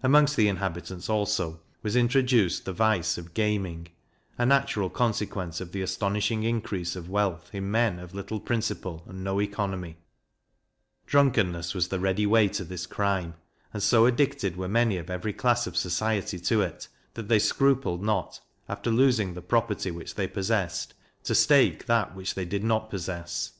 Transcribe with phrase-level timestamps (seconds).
[0.00, 3.88] Amongst the inhabitants, also, was introduced the vice of gaming
[4.38, 9.24] a natural consequence of the astonishing increase of wealth in men of little principle and
[9.24, 9.96] no economy;
[11.04, 13.34] drunkenness was the ready way to this crime,
[13.74, 18.04] and so addicted were many of every class of society to it, that they scrupled
[18.04, 18.38] not,
[18.68, 20.94] after losing the property which they possessed,
[21.24, 23.54] to stake that which they did not possess.